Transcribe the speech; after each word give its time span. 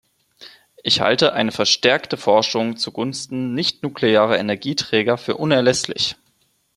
Ich 0.81 0.99
halte 0.99 1.33
eine 1.33 1.51
verstärkte 1.51 2.17
Forschung 2.17 2.75
zugunsten 2.75 3.53
nichtnuklearer 3.53 4.39
Energieträger 4.39 5.15
für 5.15 5.37
unerlässlich. 5.37 6.15